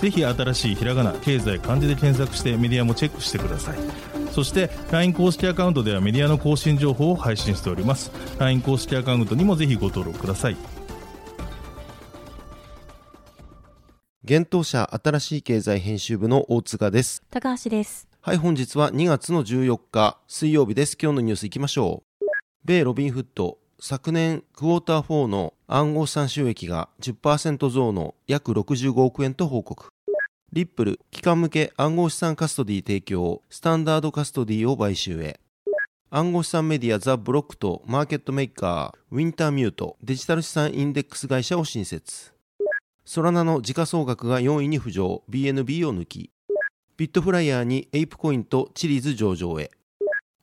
[0.00, 3.78] ぜひ新しいひらがな経済漢字で検索してメディアもチェックしてください。
[4.32, 8.10] そして LINE 公式アカウントではメディアの更新情報を配信しております。
[8.38, 10.56] LINE 公式アカウントにもぜひご登録ください。
[14.24, 17.22] 現当社新しい経済編集部の大塚です。
[17.30, 18.08] 高橋です。
[18.20, 20.98] はい本日は2月の14日水曜日です。
[21.00, 22.26] 今日のニュースいきましょう。
[22.64, 29.88] 米ロビンフッド昨年クォーター4の暗号資産収益が10%増の約65億円と報告
[30.52, 35.38] リップル、機関向け暗号資産カストディ提供、スタンダードカストディを買収へ。
[36.08, 42.32] 暗号資産メディアザ・ブロックとマーケットメーカー、ウィンターミュート、デジタル資産インデックス会社を新設。
[43.04, 46.30] ソラナの時価総額が4位に浮上、BNB を抜き。
[46.96, 49.70] ビットフライヤーにエイプコインとチリーズ上場へ。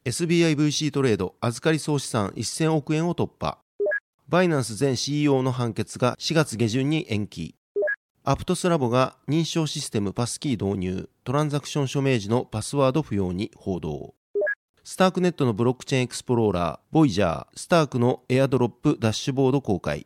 [0.05, 3.59] SBIVC トレード預かり総資産1000億円を突破。
[4.27, 7.55] バイナンス前 CEO の判決が4月下旬に延期。
[8.25, 14.13] アプトスラボが認証システムパスキー導入、トランザクション署名時のパスワード不要に報道。
[14.83, 20.05] スタークネットのブロックチェーンエクスプローラー、ボイジャー、スタークのエアドロップダッシュボード公開。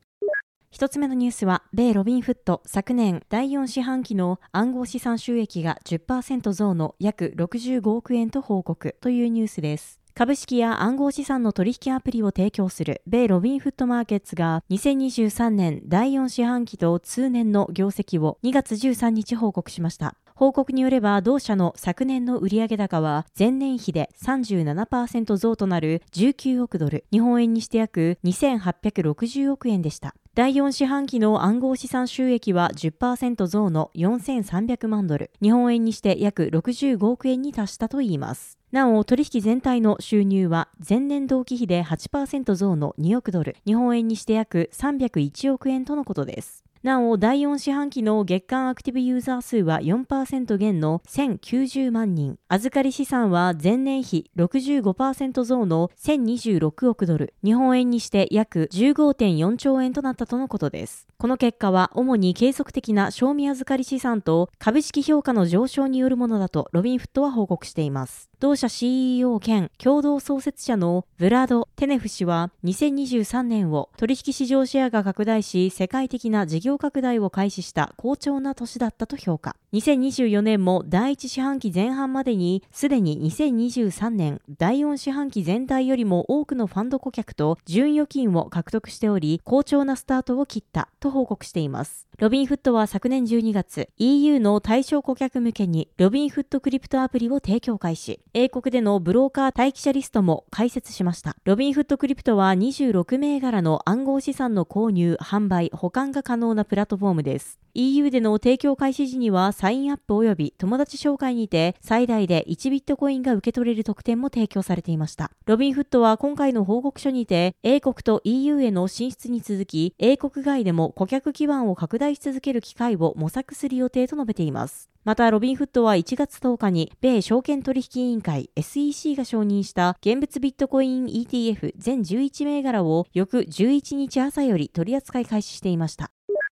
[0.70, 10.02] 一つ目のニュースは、米ロビンフット昨年第4四半期の暗号資産収益が10%増の約65億円と報告というニュースです。
[10.14, 20.16] 株式や暗号資産の取引アプリを提供する米ロビンフットマーケッツが2023年第4四半期と通年の業績を2月13日報告しました。
[20.36, 30.14] 報告によれば同社の昨年の売上高は前年比で37%増となる19億ドル、日本円にして約2860億円でした。
[30.38, 38.60] 第4四半期の暗号資産収益は10%増の4300万ドル、日本円にして約65億円に達したといいます。
[38.72, 46.67] なお、取引全体の収入は前年同期比で8%増の2億ドル、日本円にして約301億円とのことです。
[46.88, 52.40] なお、第4四半期の月間アクティブユーザー数は4%減の1090万人。
[52.48, 57.34] 預かり資産は前年比65%増の1026億ドル。
[57.44, 61.08] 日本円にして約15.4兆円となったとのことです。
[61.18, 68.30] この結果は主に継続的な賞味預かり資産と株式評価の上昇によるものだとロビンフットは報告しています。
[68.40, 79.56] 同社 CEO 兼共同創設者のブラド・テネフ氏は2023年を取引市場シェアが拡大し世界的な事業拡大を開始した好調な年だったと評価。
[79.74, 92.08] 2024年も第1四半期前半までにすでに2023年第4四半期全体よりも多くのファンド顧客と純預金を獲得しており好調なスタートを切ったと報告しています。
[92.18, 98.22] ロビンフットは昨年12月、EU の対象顧客向けにロビンフットクリプトアプリを提供開始。
[98.34, 101.36] 英国でのブローカー待機者リストも開設しました。
[101.44, 107.60] ロビンフットクリプトは26銘柄の暗号資産の購入、販売、保管が可能なプラットフォームです。
[107.76, 115.32] EU での提供開始時にはサインアップ及び友達紹介にて最大で1ビットコインが受け取れる特典も提供されていました。
[115.48, 124.92] ロビンフットは今回の報告書にて英国と EU への進出に続き英国外でも顧客基盤を拡大し続ける機会を模索する予定と述べています。
[125.04, 136.12] また、ロビンフットは1月10日に、米証券取引委員会 SEC が承認した現物ビットコイン ETF 全11銘柄を翌11日朝より取り扱い開始していました。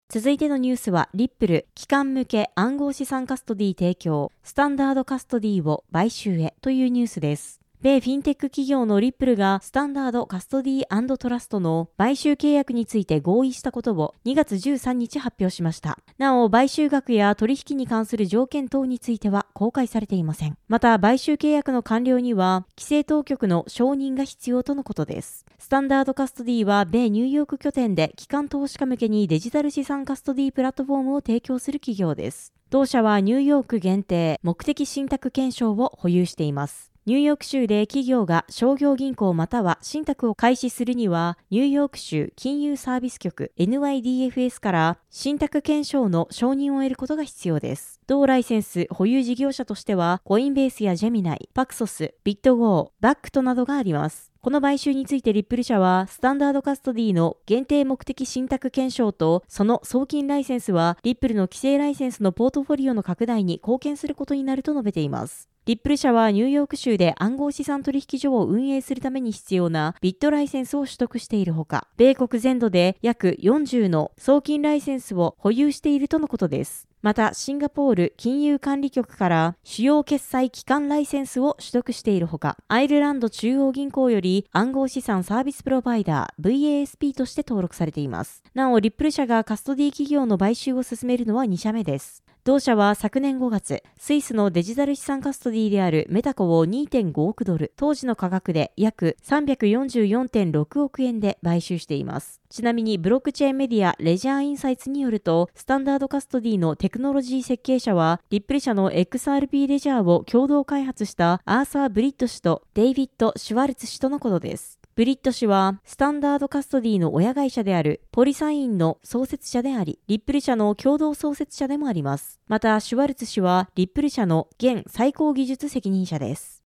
[0.10, 7.67] 続いてのニュースは、リップル、機関向け暗号資産カストディ提供、スタンダードカストディを買収へというニュースです。
[7.88, 15.98] 米フィンテック企業のリップルがスタンダードカストディトラストの買収契約について合意したことを2月13日発表しました。
[16.18, 20.58] なお、買収額や取引に関する条件等については公開されていません。
[20.68, 25.46] また、買収契約の完了には規制当局の承認が必要とのことです。
[25.58, 32.52] スタンダードカストディは米ニューヨーク拠点で機関投資家向けにデジタル資産カストディプラットフォームを提供する企業です。
[32.70, 36.92] 同社はニューヨーク限定目的信託検証を保有しています。
[37.08, 48.02] ニューヨーク州で企業が商業銀行または信託を開始するには、ニューヨーク州金融サービス局 NYDFS から信託憲章の承認を得ることが必要です。
[48.08, 54.34] 同ライセンス保有事業者としては、コインベースやジェミナイ、パクソス、ビットゴー、バックトなどがあります。
[54.42, 65.48] この買収についてリップル社は、スタンダードカストディの限定目的信託憲章と、その送金ライセンスは、リップルの規制ライセンスのポートフォリオの拡大に貢献することになると述べています。
[65.68, 76.88] リップル社はニューヨーク州で暗号資産取引所を運営するために必要なビットライセンスを取得しているほか、米国全土で約40の送金ライセンスを保有しているとのことです。
[77.02, 88.42] また、シンガポール金融管理局から主要決済機関ライセンスを取得しているほか、アイルランド中央銀行より暗号資産サービスプロバイダー VASP として登録されています。
[88.54, 92.24] なお、リップル社がカストディ企業の買収を進めるのは2社目です。
[92.48, 102.40] 同社は昨年5月、スイスのデジタル資産カストディであるメタコを2.5億ドル、当時の価格で約344.6億円で買収しています。
[102.48, 114.80] ちなみにブロックチェーンメディアレジャーインサイツによると、スタンダードカストディのテクノロジー設計者は、リップル社の XRP レジャーを共同開発したアーサー・ブリット氏とデイビッド・シュワルツ氏とのことです。
[114.98, 122.40] ブリット氏は、スタンダードカストディの親会社であるポリサインの創設者であり、リップル社の共同創設者でもあります。
[122.48, 126.64] また、シュワルツ氏は、リップル社の現最高技術責任者です。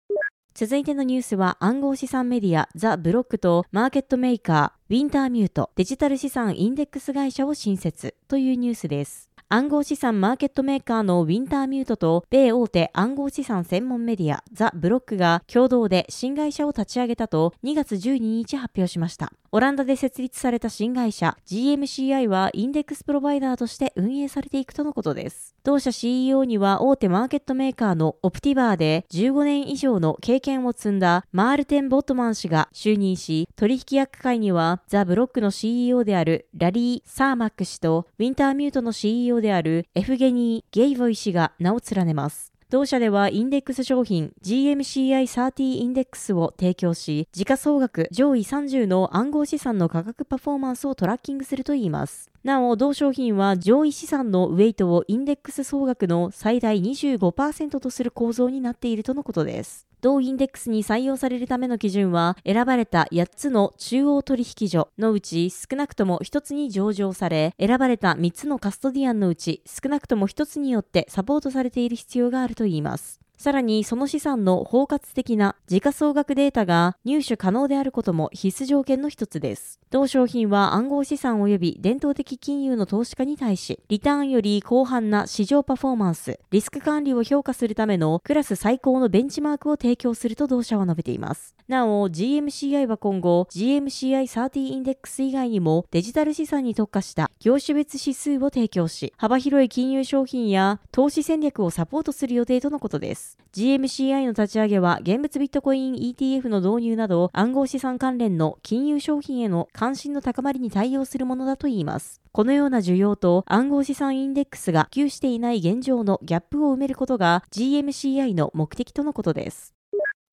[0.55, 9.29] 続いてのニュースは暗号資産メディアザ・ブロックとマーケットメーカーウィンターミュートデジタル資産インデックス会社を新設というニュースです。
[9.47, 19.31] 暗号資産マーケットメーカーのウィンターミュートと米大手暗号資産専門メディアザ・ブロックが共同で新会社を立ち上げたと2月12日発表しました。
[19.55, 25.55] オランダで設立された新会社 GMCI はインデックスプロバイダーとして運営されていくとのことです。
[25.63, 42.54] 同社 CEO には大手マーケットメーカーのオプティバーで15年以上の経験を積んだマールテン・ボットマン氏が就任し、取引役会にはザ・ブロックの CEO であるラリー・サーマック氏とウィンターミュートの CEO であるエフゲニー・ゲイボイ氏が名を連ねます。
[42.71, 52.31] 同社ではインデックス商品 GMCI30 インデックスを提供し、時価総額上位30の暗号資産の価格パフォーマンスをトラッキングするといいます。
[52.43, 59.85] なお、同商品は上位資産のウェイトをインデックス総額の最大25%とする構造になっているとのことです。
[60.05, 73.24] 同インデックスに採用されるための基準は、選ばれた8つの中央取引所のうち少なくとも1つに上場され、選ばれた3つのカストディアンのうち少なくとも1つによってサポートされている必要があるといいます。
[73.37, 79.79] さらにその資産の包括的な時価総額データが入手可能であることも必須条件の一つです。
[79.89, 91.54] 同商品は暗号資産及び伝統的金融の投資家に対し、リターンより広範な市場パフォーマンス、リスク管理を評価するためのクラス最高のベンチマークを提供すると同社は述べています。
[91.67, 103.39] なお、GMCI は今後、GMCI30 インデックス以外にもデジタル資産に特化した業種別指数を提供し、幅広い金融商品や投資戦略をサポートする予定とのことです。。
[103.53, 112.21] GMCI の立ち上げは、現物ビットコイン ETF の導入など、暗号資産関連の金融商品への関心の高まりに対応するものだといいます。
[112.31, 119.74] このような需要と暗号資産インデックスが普及していない現状のギャップを埋めることが GMCI の目的とのことです。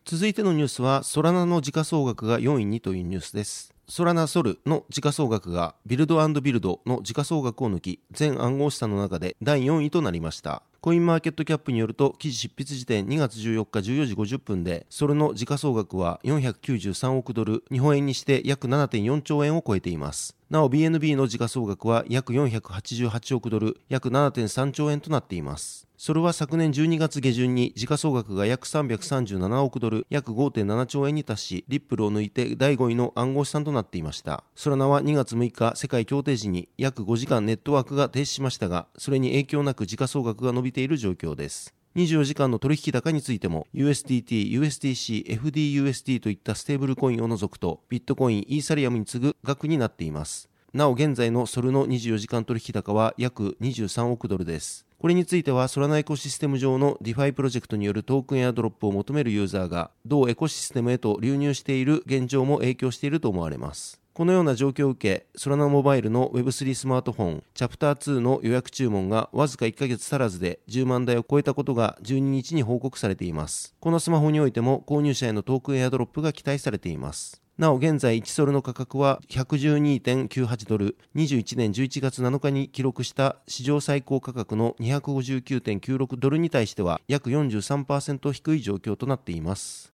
[0.05, 3.73] 続いてのニュースは、ソラナの時価総額が4位にというニュースです。
[3.89, 10.65] ソラナソルの時価総額がビルドビルドの時価総額を抜き、全暗号資産の中で第4位となりました。
[10.81, 20.37] コインマーケットキャップによると、記事執筆時点2月14日14時50分で、それの時価総額は493億ドル、日本円にして約7.4兆円を超えています。
[20.53, 25.89] なお BNB の時価総額は約488億ドル、約7.3兆円となっています。
[25.97, 34.45] それは昨年12月下旬に時価総額が約337億ドル、約5.7兆円に達し、リップルを抜いて第5位の暗号資産となっていました。
[34.55, 41.73] ソラナは2月6日、世界協定時に約5時間ネットワークが停止しましたが、それに影響なく時価総額が伸びている状況です。
[41.95, 50.49] 24時間の取引高についても USDT、USDC、FDUSD といったステーブルコインを除くとビットコイン、イーサリアムに次ぐ額になっています。
[50.73, 54.87] なお現在のソルの24時間取引高は約23億ドルです。
[54.99, 64.02] これについては、ソラナエコシステム上の DeFi プロジェクトによるトークンエアドロップを求めるユーザーが、同エコシステムへと流入している現状も影響していると思われます。
[64.15, 73.75] このような状況を受け、ソラナモバイルの Web3 スマートフォン、チャプター2の予約注文がわずか1ヶ月足らずで10万台を超えたことが12日に報告されています。
[73.81, 77.41] このスマホにおいても購入者へのトークンエアドロップが期待されています。
[77.57, 89.92] なお現在1ソルの価格は112.98ドル、21年11月7日に記録した史上最高価格の259.96ドルに対しては約43%低い状況となっています。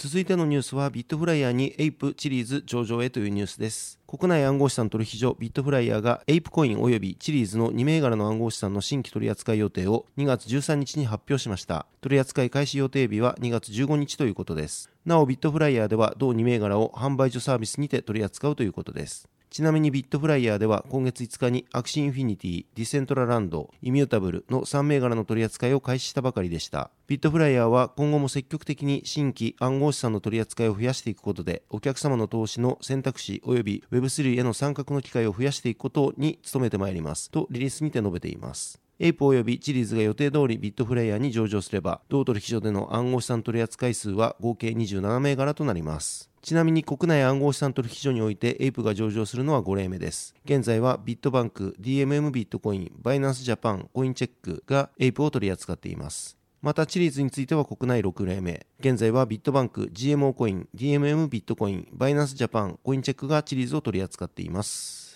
[0.00, 3.98] 続いてのニュースはビットフライヤーにエイプチリーズ上場へというニュースです。
[4.06, 11.84] 国内暗号資産取引所ビットフライヤーがエイプコイン及びチリーズの2銘柄の暗号資産の新規取扱い予定を2月13日に発表しました。
[12.00, 14.88] 取扱い開始予定日は2月15日ということです。
[15.04, 19.28] なおビットフライヤーでは同2銘柄を販売所サービスにて取り扱うということです。
[19.50, 26.90] ちなみにビットフライヤーでは今月5日にアクシーインフィニティ、ディセントラランド、イミュータブルの3銘柄の取り扱いを開始したばかりでした。
[27.06, 38.80] ビットフライヤーは今後も積極的に新規暗号資産の取り扱いを増やしていくことで、お客様の投資の選択肢及び Web3 への参画の機会を増やしていくことに努めてまいりますとリリースにて述べています。
[39.00, 46.27] エイプ及びチリーズが予定通りビットフライヤーに上場すれば、同取引所での暗号資産取扱い数は合計27銘柄となります。
[46.42, 50.34] ちなみに国内暗号資産取引所においてエイプが上場するのは5例目です。
[50.44, 56.38] 現在はビットバンク、DMM ビットコイン、バイナンスジャパン、コインチェックがエイプを取り扱っています。
[56.60, 58.66] また、チリーズについては国内6例目。
[58.80, 65.07] 現在はビットバンク、GMO コイン、DMM ビットコイン、バイナンスジャパン、コインチェックがチリーズを取り扱っています。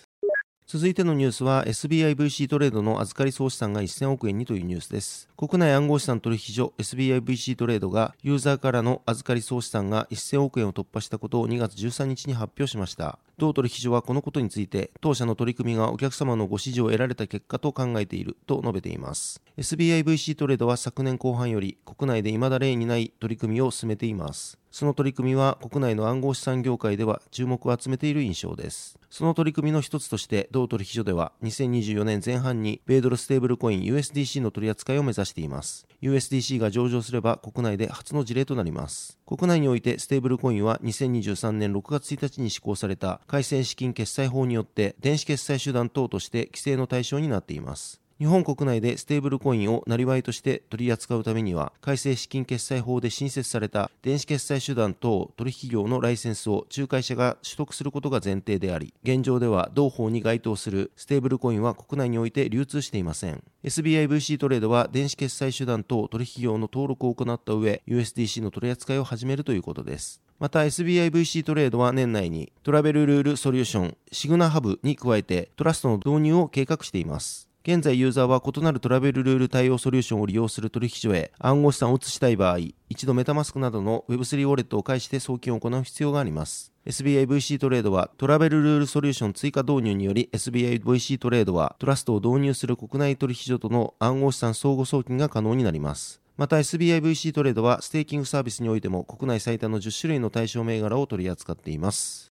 [0.73, 5.29] 続いてのニュースは SBIVC トレードの預かり総資産が1000億円にというニュースです。
[5.37, 13.19] 国内暗号資産取引所 SBIVC トレードがユーザーからの預かり総資産が1000億円を突破したことを2月13日に発表しました。
[13.37, 19.43] 同取引所はこのことについて当社の取り組みがお客様のご支持を得られた結果と考えていると述べています。
[19.59, 24.57] SBIVC トレードは昨年後半より国内で未だ例にない取り組みを進めています。
[24.73, 28.97] その取り組みは国内の暗号資産業界では注目を集めている印象です。
[29.11, 35.85] その取り組みの一つとして、同取引所では2024年前半に米ドルステーブルコイン USDC の取り扱いを目指しています。
[36.01, 39.19] USDC が上場すれば国内で初の事例となります。
[39.27, 48.02] 国内においてステーブルコインは2023年6月1日に施行された改正資金決済法によって電子決済手段等として規制の対象になっています。
[48.23, 63.43] 日本国内でステーブルコインを生りわいとして取り扱うためには、改正資金決済法で新設された電子決済手段等取引業のライセンスを仲介者が取得することが前提であり、現状では同法に該当するステーブルコインは国内において流通していません。
[63.65, 70.21] SBIVC トレードは電子決済手段等取引業の登録を行った上、USDC の取り扱いを始めるということです。
[70.39, 77.52] また SBIVC トレードは年内にトラベルルールソリューションシグナハブに加えてトラストの導入を計画しています。
[77.65, 82.57] 現在ユーザーは異なるトラベルルール対応ソリューションを利用する取引所へ暗号資産を移したい場合、
[82.89, 86.73] 一度メタマスクなどの Web3 ウォレットを介して送金を行う必要があります。
[86.85, 96.19] SBIVC トレードはトラベルルールソリューション追加導入により SBIVC トレードはトラストを導入する国内取引所との暗号資産相互送金が可能になります。
[96.35, 102.32] また SBIVC トレードはステーキングサービスにおいても国内最多の10種類の対象銘柄を取り扱っています。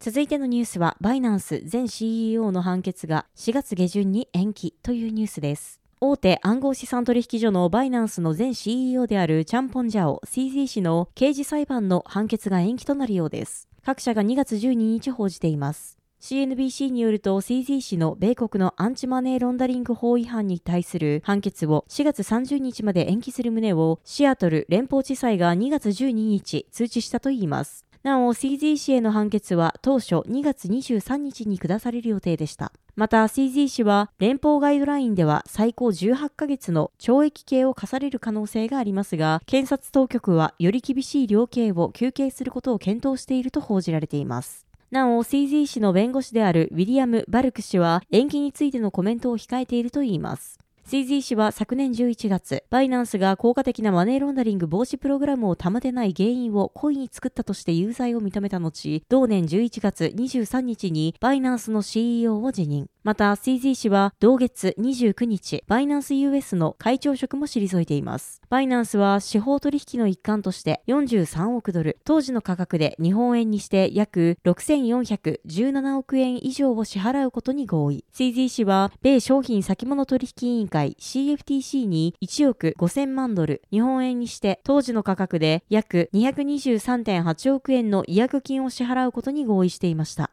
[0.00, 5.80] 続いてのニュースは、バイナンス前 CEO の判決が4月下旬に延期というニュースです。
[5.98, 13.68] 大手暗号資産取引所のバイナンスの前 CEO であるチャンポンジャオ CZ 氏の刑事裁判の判決が延期となるようです。
[13.82, 15.96] 各社が2月12日報じています。
[16.20, 27.83] CNBC によると CZ 氏の米国のアンチマネーロンダリング法違反に対する判決を4月30日まで延期する旨をシアトル連邦地裁が2月12日通知したといいます。
[28.04, 32.70] なお、CZ 氏への判決は当初2月23日に下される予定でした。
[32.96, 44.66] また CZ 氏は連邦ガイドラインでは最高18ヶ月の懲役刑を課される可能性がありますが、検察当局はより厳しい量刑を求刑することを検討していると報じられています。
[44.90, 50.58] なお、CZ 氏の弁護士であるウィリアム・バルク氏は延期についてのコメントを控えているといいます。
[50.86, 62.90] CZ 氏は昨年11月、バイナンスが効果的なマネーロンダリング防止プログラムを保てない原因を故意に作ったとして有罪を認めた後、同年11月23日にバイナンスの CEO を辞任。
[63.02, 68.40] また CZ 氏は同月29日、バイナンス US の会長職も退いています。
[68.48, 78.04] バイナンスは司法取引の一環として43億ドル、当時の価格で日本円にして約6417億円以上を支払うことに合意。
[78.14, 90.32] CZ 氏は米商品先物取引委員会 CFTC に1億5000万ドル、日本円にして当時の価格で約223.8億円の違約金を支払うことに合意していました。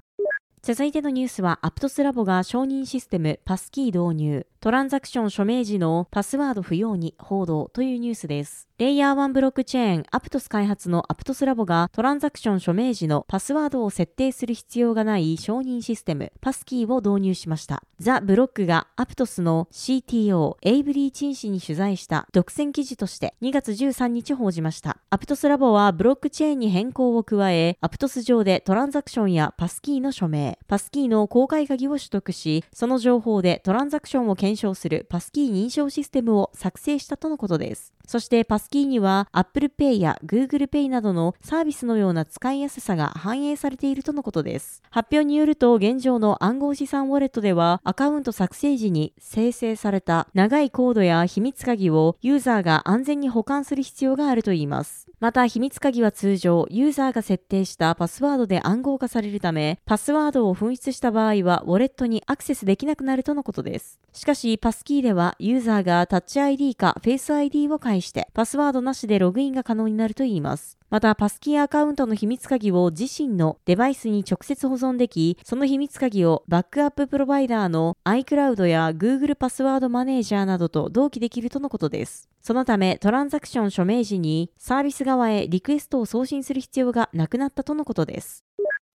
[0.63, 4.45] 続いてのニュースは、アプトスラボが承認システムパスキー導入。
[4.59, 8.67] トランザクション署名時のパスワード不要に報道というニュースです。
[8.81, 17.83] レイヤー1ブロックチェーンアプトス開発のアプトスラボがトランザクション署名時のパスワードを設定する必要がない承認システムパスキーを導入しました。
[17.99, 24.97] ザ・ブロックがアプトスの CTO エイブリー・チン氏に取材した独占記事として2月13日報じました。
[25.11, 37.93] アプトスラボはブロックチェーンに変更を加え、アプトス上でトランザクションやパスキーの署名、パスキーの公開鍵を取得し、その情報でトランザクションを検証するパスキー認証システムを作成したとのことです。
[38.11, 44.83] そしてパスキーには Apple Pay や Google Pay などのサービスのような使いやすさが反映されているとのことです。
[44.89, 55.10] 発表によると現状の暗号資産ウォレットではアカウント作成時に生成された長いコードや秘密鍵をユーザーが安全に保管する必要があるといいます。
[55.21, 63.99] また秘密鍵は通常ユーザーが設定したパスワードで暗号化されるためパスワードを紛失した場合はウォレットにアクセスできなくなるとのことです。
[64.13, 70.80] しかしパスキーではユーザーがタッチ ID かフェイス ID を介してパスワードなしでログインが可能になるといいます。
[70.91, 82.27] また、パスキーアカウントの秘密鍵を自身のデバイスに直接保存でき、その秘密鍵をバックアッププロバイダーの iCloud や Google パスワードマネージャーなどと同期できるとのことです。
[82.41, 88.43] そのため、トランザクション署名時にサービス側へリクエストを送信する必要がなくなったとのことです。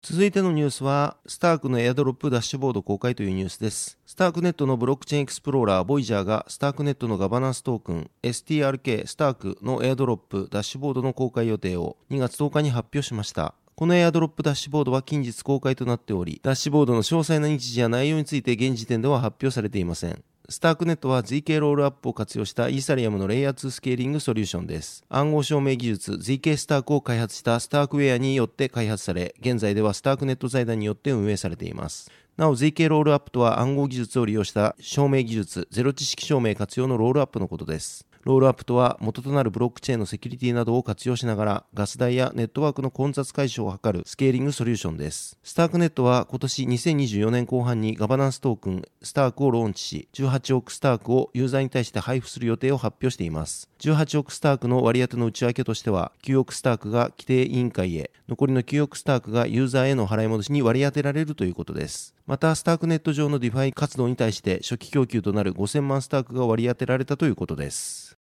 [0.05, 3.97] 続いてのニュースは、スタークのエアドロップダッシュボード公開というニュースです。
[4.05, 13.55] スタークネットのブロックチェーンエクスプローラーボイジャーが、スタークネットのガバナンストークン STRK スタークのエアドロップダッシュボードの公開予定を2月10日に発表しました。
[13.75, 20.21] このエアドロップダッシュボードは近日公開となっており、ダッシュボードの詳細な日時や内容について現時点では発表されていません。
[20.49, 25.05] スタークネットは ZK ロールアップを活用したイーサリアムのレイヤー2スケーリングソリューションです。
[25.07, 32.11] 暗号証明技術 ZK スタークを開発したスタークウェアによって開発され、現在ではスタークネット財団によって運営されています。
[32.35, 38.05] なお ZK ロールアップとは暗号技術を利用した証明技術、ゼロ知識証明活用のロールアップのことです。
[38.23, 45.37] ロールアップとは元となるブロックチェーンのセキュリティなどを活用しながらガス代やネットワークの混雑解消を図るスケーリングソリューションです。
[45.43, 53.69] スタークネットは今年2024年後半にガバナンストークンスタークをローンチし18億スタークをユーザーに対して配布する予定を発表しています。
[53.79, 62.15] 18億スタークの割り当ての内訳としては9億スタークが規定委員会へ残りの9億スタークがユーザーへの払い戻しに割り当てられるということです。
[62.25, 68.17] また、スタークネット上のディファイ活動に対して初期供給となる5000万スタークが割り当てられたということです。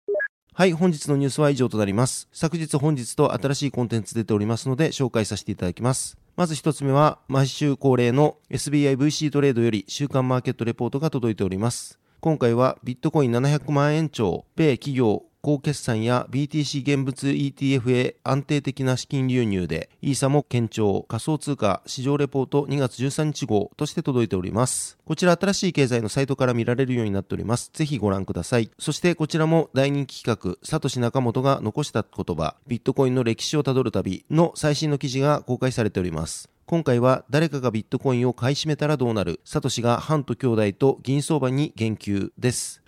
[0.54, 2.28] はい、本日のニュースは以上となります。
[2.32, 6.16] 昨日本日と新しいコンテンツ出ておりますので紹介させていただきます。
[6.36, 11.98] まず一つ目は、毎週恒例の SBIVC トレードより週間マーケットレポートが届いております。
[12.20, 24.98] 今回はビットコイン700万円超、米企業好決算や BTC 現物 ETF へ安定的な資金流入で、イーサも堅調、仮想通貨市場レポート2月13日号として届いております。
[25.06, 27.70] こちら新しい経済のサイトから見られるようになっております。
[27.72, 28.70] ぜひご覧ください。
[28.78, 36.50] そしてこちらも大人気企画、サトシ・ナカモトが残した言葉、ビットコインの歴史をたどる旅の最新の記事が公開されております。
[36.66, 42.82] 今回は誰かがビットコインを買い占めたらどうなるサトシがハント兄弟と銀相場に言及です。